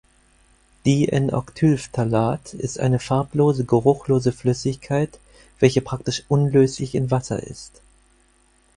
[0.83, 5.19] Di-"n"-octylphthalat ist eine farblose geruchlose Flüssigkeit,
[5.59, 7.81] welche praktisch unlöslich in Wasser ist.